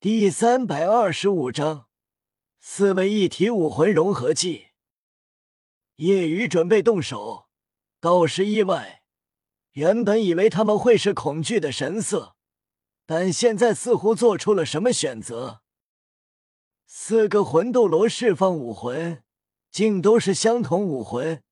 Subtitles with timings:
[0.00, 1.88] 第三百二十五章
[2.60, 4.66] 四位一体武魂融合技。
[5.96, 7.48] 夜雨准备动手，
[7.98, 9.02] 倒是意外。
[9.72, 12.36] 原本以为他们会是恐惧的神色，
[13.06, 15.62] 但现在似乎做出了什么选择。
[16.86, 19.24] 四个魂斗罗释放武魂，
[19.72, 21.42] 竟都是相同武魂，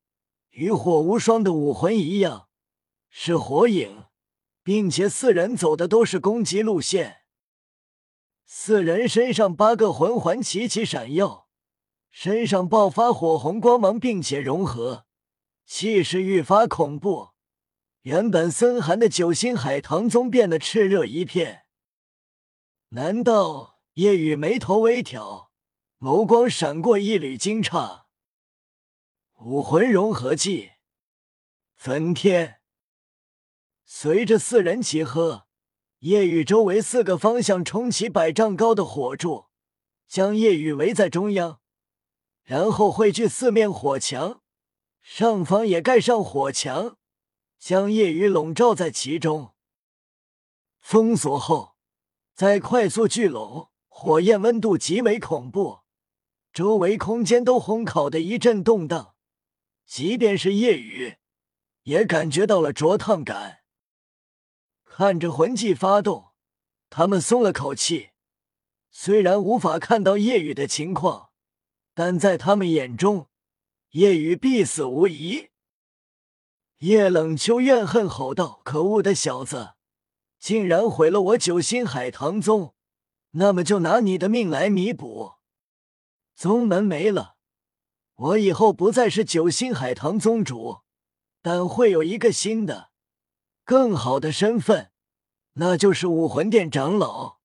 [0.51, 2.47] 与火无双的武魂一样，
[3.09, 4.05] 是火影，
[4.63, 7.25] 并且四人走的都是攻击路线。
[8.49, 11.49] 四人身上八个魂环齐齐闪耀，
[12.09, 15.05] 身上爆发火红光芒，并且融合，
[15.65, 17.31] 气势愈发恐怖。
[18.03, 21.65] 原本森寒的九星海棠宗变得炽热一片。
[22.91, 25.51] 难道夜雨眉头微挑，
[25.99, 28.03] 眸光闪过一缕惊诧？
[29.41, 30.71] 武魂融合技，
[31.75, 32.61] 焚天。
[33.83, 35.46] 随着四人齐喝，
[35.99, 39.45] 夜雨周围四个方向冲起百丈高的火柱，
[40.07, 41.59] 将夜雨围在中央，
[42.43, 44.41] 然后汇聚四面火墙，
[45.01, 46.97] 上方也盖上火墙。
[47.57, 49.55] 将夜雨笼罩在其中，
[50.79, 51.75] 封锁后
[52.35, 55.79] 再快速聚拢，火焰温度极为恐怖，
[56.53, 59.15] 周围空间都烘烤的一阵动荡，
[59.87, 61.15] 即便是夜雨
[61.81, 63.61] 也感觉到了灼烫感。
[64.99, 66.29] 看着魂技发动，
[66.89, 68.09] 他们松了口气。
[68.89, 71.29] 虽然无法看到夜雨的情况，
[71.93, 73.27] 但在他们眼中，
[73.91, 75.49] 夜雨必死无疑。
[76.79, 79.75] 叶冷秋怨恨吼道：“可恶的小子，
[80.39, 82.73] 竟然毁了我九星海棠宗！
[83.33, 85.33] 那么就拿你的命来弥补。
[86.33, 87.35] 宗门没了，
[88.15, 90.79] 我以后不再是九星海棠宗主，
[91.43, 92.89] 但会有一个新的、
[93.67, 94.93] 更好的身份，
[95.55, 97.39] 那就是武魂殿长老。”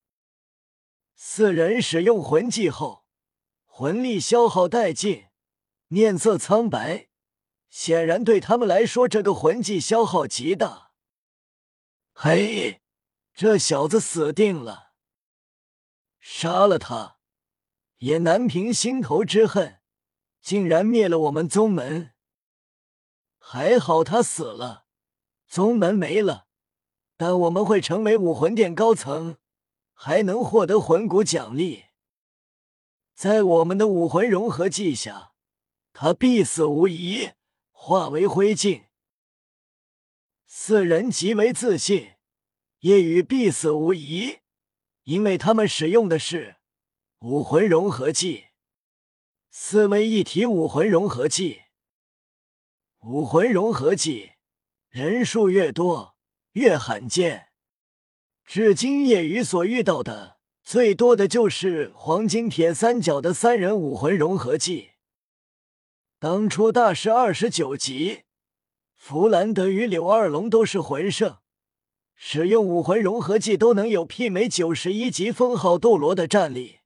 [1.18, 3.04] 四人使用魂技后，
[3.64, 5.24] 魂力消耗殆尽，
[5.88, 7.08] 面色苍白。
[7.68, 10.92] 显然，对他们来说，这个魂技消耗极大。
[12.12, 12.82] 嘿，
[13.34, 14.92] 这小子死定了！
[16.20, 17.16] 杀了他，
[17.96, 19.80] 也难平心头之恨。
[20.40, 22.12] 竟然灭了我们宗门，
[23.38, 24.81] 还好他死了，
[25.52, 26.46] 宗门没了，
[27.18, 29.36] 但我们会成为武魂殿高层，
[29.92, 31.84] 还能获得魂骨奖励。
[33.14, 35.34] 在我们的武魂融合技下，
[35.92, 37.32] 他必死无疑。
[37.70, 38.84] 化为灰烬。
[40.46, 42.12] 四人极为自信，
[42.78, 44.38] 夜雨必死无疑，
[45.02, 46.56] 因为他们使用的是
[47.18, 48.46] 武魂融合技，
[49.50, 51.64] 四位一体武魂融合技。
[53.00, 54.31] 武魂融合技
[54.92, 56.16] 人数越多
[56.52, 57.46] 越罕见，
[58.44, 64.90] 至今夜雨所遇到的最多的就是黄金铁三角的三人武魂融合技。
[66.18, 68.24] 当初大师二十九级，
[68.94, 71.38] 弗兰德与柳二龙都是魂圣，
[72.14, 76.80] 使用武魂融合技都能有媲美九十一级封号斗罗的战力，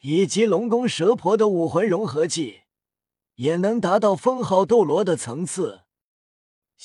[0.00, 2.62] 以及龙宫蛇婆的武魂融合技，
[3.36, 5.83] 也能达到封号斗罗的层次。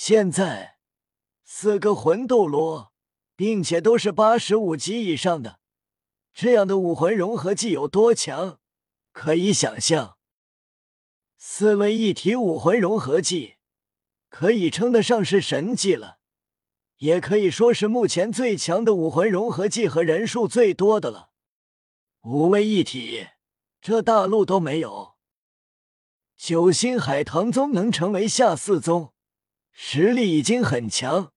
[0.01, 0.77] 现在
[1.43, 2.93] 四个魂斗罗，
[3.35, 5.59] 并且都是八十五级以上的，
[6.33, 8.59] 这样的武魂融合技有多强，
[9.11, 10.17] 可以想象。
[11.37, 13.55] 四位一体武魂融合技，
[14.29, 16.19] 可以称得上是神技了，
[16.99, 21.31] 也可以说是目前最强的武魂融合技和人数最多的了。
[22.21, 23.27] 五位一体，
[23.81, 25.17] 这大陆都没有。
[26.37, 29.13] 九星海棠宗能成为下四宗，
[29.71, 31.31] 实力已经很强，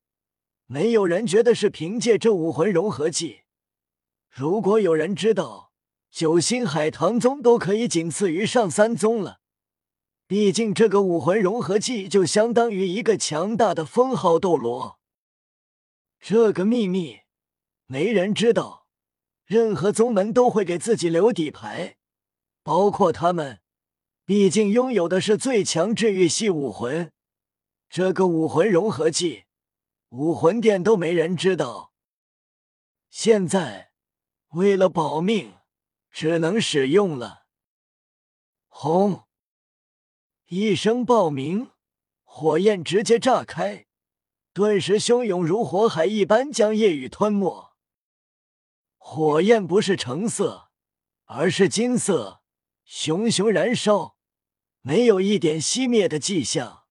[0.66, 3.40] 没有人觉得是凭借这武魂融合技。
[4.30, 5.72] 如果有人知道
[6.10, 9.40] 九星海棠宗都可以仅次于上三宗了。
[10.26, 14.98] 毕竟，这个武魂融合技就相当于一个强大的封号斗罗。
[16.18, 17.20] 这个秘密
[17.86, 18.86] 没人知道，
[19.44, 21.96] 任何宗门都会给自己留底牌，
[22.62, 23.60] 包括他们。
[24.24, 27.12] 毕竟拥有的是最强治愈系武魂，
[27.94, 29.44] 这个武魂融合技，
[30.08, 31.92] 武魂殿都没人知道。
[33.10, 33.92] 现在
[34.52, 35.58] 为了保命，
[36.10, 37.44] 只能使用了。
[38.68, 39.24] 轰！
[40.46, 41.70] 一声爆鸣，
[42.22, 43.84] 火焰直接炸开，
[44.54, 47.74] 顿时汹涌如火海一般将夜雨吞没。
[48.96, 50.70] 火焰不是橙色，
[51.24, 52.40] 而是金色，
[52.86, 54.16] 熊熊燃烧，
[54.80, 56.81] 没有一点熄灭的迹象。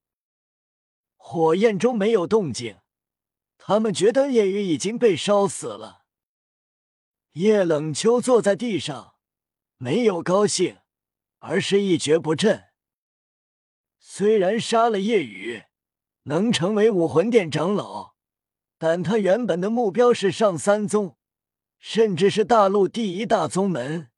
[1.23, 2.79] 火焰中没有动静，
[3.57, 6.01] 他们觉得夜雨已经被烧死了。
[7.33, 9.15] 叶冷秋坐在地上，
[9.77, 10.79] 没有高兴，
[11.39, 12.65] 而是一蹶不振。
[13.97, 15.63] 虽然杀了叶雨，
[16.23, 18.15] 能成为武魂殿长老，
[18.77, 21.15] 但他原本的目标是上三宗，
[21.79, 24.09] 甚至是大陆第一大宗门，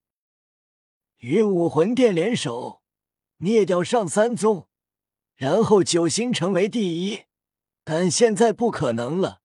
[1.17, 2.81] 与武魂殿联手
[3.37, 4.67] 灭掉上三宗，
[5.35, 7.25] 然后九星成为第一。
[7.83, 9.41] 但现在不可能了，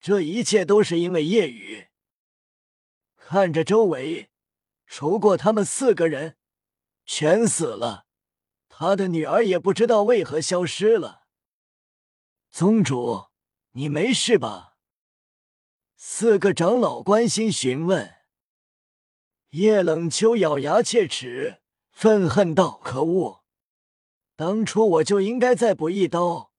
[0.00, 1.88] 这一切都是因为夜雨。
[3.16, 4.30] 看着周围，
[4.86, 6.36] 除过他们四个人，
[7.04, 8.06] 全死了。
[8.68, 11.26] 他的女儿也不知道为何消失了。
[12.50, 13.26] 宗主，
[13.72, 14.76] 你没事吧？
[15.96, 18.16] 四个长老关心询问。
[19.50, 23.37] 叶冷秋咬牙切齿，愤恨道：“可恶！
[24.38, 26.52] 当初我就应该再补一刀，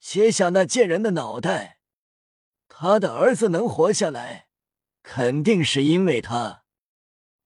[0.00, 1.80] 切下那贱人的脑袋。
[2.66, 4.44] 他的儿子能活下来。”
[5.08, 6.64] 肯定是因为他，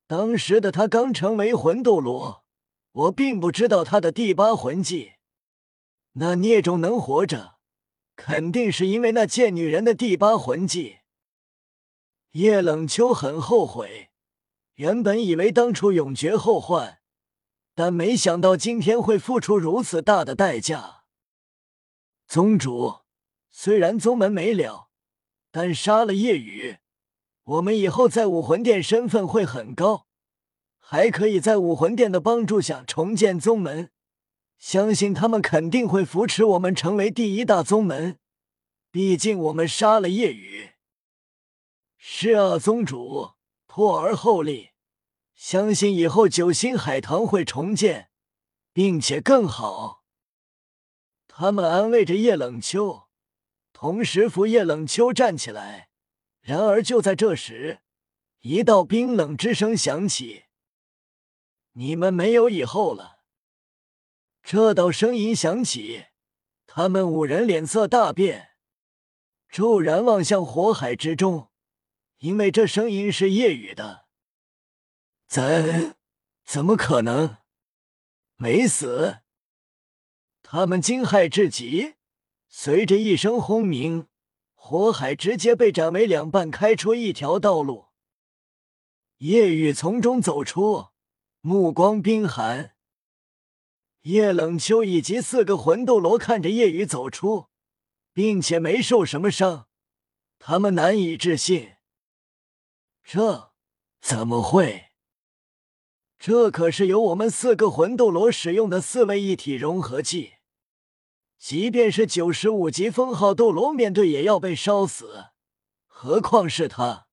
[0.07, 2.43] 当时的他刚成为魂斗罗，
[2.93, 5.15] 我并不知道他的第八魂技。
[6.13, 7.57] 那孽种能活着，
[8.17, 11.01] 肯定是因为那贱女人的第八魂技。
[12.31, 14.09] 叶冷秋很后悔，
[14.77, 17.00] 原本以为当初永绝后患，
[17.81, 21.05] 但没想到今天会付出如此大的代价。
[22.29, 22.97] 宗主，
[23.51, 24.91] 虽然宗门没了，
[25.51, 26.77] 但杀了叶雨。
[27.43, 30.07] 我们以后在武魂殿身份会很高，
[30.79, 33.91] 还可以在武魂殿的帮助下重建宗门。
[34.59, 38.19] 相信他们肯定会扶持我们成为第一大宗门。
[38.91, 40.73] 毕竟我们杀了叶雨。
[41.97, 43.31] 是啊，宗主，
[43.67, 44.70] 破而后立，
[45.41, 48.11] 相信以后九星海棠会重建，
[48.75, 50.05] 并且更好。
[51.27, 53.09] 他们安慰着叶冷秋，
[53.73, 55.89] 同时扶叶冷秋站起来。
[56.43, 57.81] 然而，就在这时，
[58.41, 60.45] 一道冰冷之声响起
[61.73, 63.21] ：“你们没有以后了。”
[64.45, 66.05] 这道声音响起，
[66.67, 68.51] 他们五人脸色大变，
[69.49, 71.49] 骤然望向火海之中，
[72.19, 74.10] 因为这声音是夜雨的。
[75.31, 75.95] 怎
[76.45, 77.37] 怎么可能
[78.35, 79.19] 没死？
[80.43, 81.95] 他们惊骇至极，
[82.49, 84.09] 随着一声轰鸣。
[84.55, 87.91] 火海直接被斩为两半，开出一条道路。
[89.19, 90.89] 夜雨从中走出，
[91.43, 92.75] 目光冰寒。
[94.01, 97.47] 叶冷秋以及四个魂斗罗看着夜雨走出，
[98.13, 99.69] 并且没受什么伤，
[100.41, 101.77] 他们难以置信。
[103.05, 103.53] 这
[104.01, 104.90] 怎么会？
[106.21, 110.35] 这可是由我们四个魂斗罗使用的四位一体融合技。
[111.39, 115.31] 即便是九十五级封号斗罗面对也要被烧死，
[115.87, 117.07] 何况是他？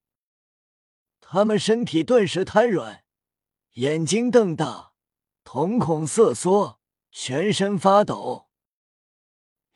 [1.22, 3.02] 他们身体顿时瘫软，
[3.76, 4.92] 眼睛瞪大，
[5.42, 6.78] 瞳孔瑟缩，
[7.10, 8.48] 全身发抖。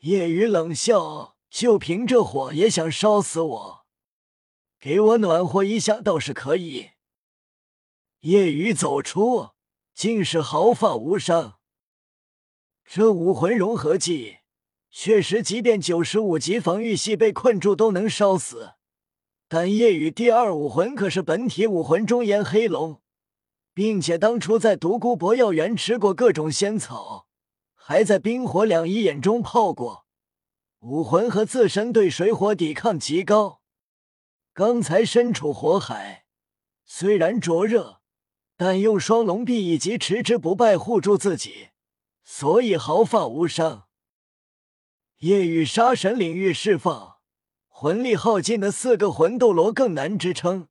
[0.01, 3.87] 夜雨冷笑：“就凭这火也想烧死我？
[4.79, 6.91] 给我暖和一下倒是可以。”
[8.23, 9.51] 夜雨走出，
[9.95, 11.59] 竟是毫发无伤。
[12.85, 14.39] 这武魂融合技。
[14.93, 18.75] 确实，即便九十五级防御系被困住都能烧死，
[19.49, 23.01] 但夜雨第二武魂可是本体武魂中炎黑龙，
[23.75, 27.27] 并且当初在独孤博药园吃过各种仙草，
[27.75, 30.07] 还在冰火两仪眼中泡过，
[30.81, 33.63] 武魂和自身对水火抵抗极高。
[34.53, 36.27] 刚才身处火海，
[36.85, 38.02] 虽然灼热，
[38.57, 41.71] 但用双龙臂以及持之不败护住自己，
[42.23, 43.89] 所以毫发无伤。
[45.19, 47.19] 夜雨杀神领域释放，
[47.69, 50.69] 魂力耗尽的四个魂斗罗更难支撑，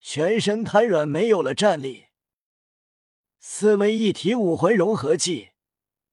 [0.00, 2.06] 全身瘫软，没有了战力。
[3.38, 5.50] 四位一体武魂融合技，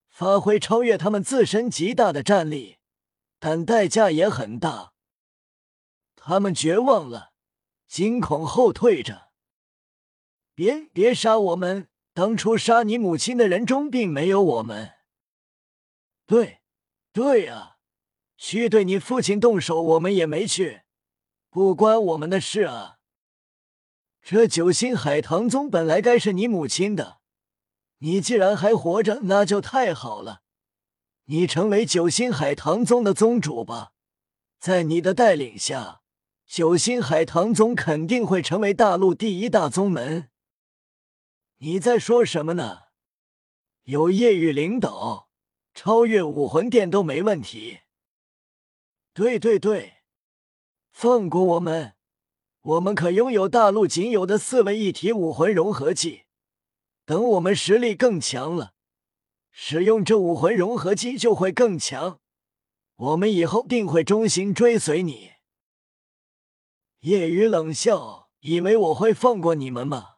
[0.09, 2.77] 发挥超越他们自身极大的战力，
[3.39, 4.93] 但代价也很大。
[6.15, 7.33] 他们绝望了，
[7.87, 9.22] 惊恐后退着。
[10.55, 11.87] 别别杀我们！
[12.13, 14.91] 当初杀你母亲的人中并没有我们。
[16.27, 16.59] 对，
[17.11, 17.71] 对啊。
[18.37, 20.81] 去对你父亲动手，我们也没去，
[21.49, 22.97] 不关我们的事啊。
[24.21, 27.19] 这九星海棠宗本来该是你母亲的，
[27.99, 30.41] 你既然还活着，那就太好了。
[31.25, 33.93] 你成为九星海棠宗的宗主吧，
[34.59, 36.01] 在你的带领下，
[36.45, 40.29] 九星海棠宗肯定会成为大陆第一大宗门。
[41.63, 42.87] 你在说什么呢？
[43.83, 45.29] 有夜雨领导，
[45.73, 47.79] 超越武魂殿都没问题。
[49.13, 50.01] 对对对，
[50.91, 51.93] 放过我们！
[52.63, 56.23] 我们可拥有大陆仅有的四位一体武魂融合技。
[57.05, 58.73] 等我们实力更强了，
[59.49, 62.19] 使用这武魂融合技就会更强。
[62.97, 65.31] 我们以后定会忠心追随你。
[66.99, 70.12] 夜雨冷笑：“以为我会放过你们吗？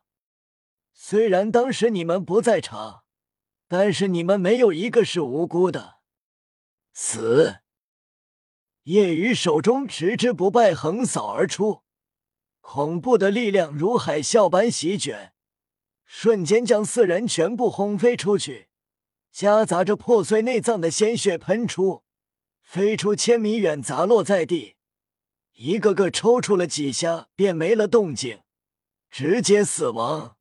[1.07, 3.03] 虽然当时你们不在场，
[3.67, 5.99] 但是你们没有一个是无辜的。”
[6.93, 7.57] 死！
[8.85, 11.83] 夜雨手中持之不败横扫而出，
[12.59, 15.35] 恐怖的力量如海啸般席卷。
[16.05, 18.69] 瞬间将四人全部轰飞出去，
[19.31, 22.03] 夹杂着破碎内脏的鲜血喷出，
[22.63, 24.77] 飞出千米远，砸落在地。
[25.53, 28.39] 一个个抽搐了几下，便没了动静，
[29.11, 30.34] 直接死亡。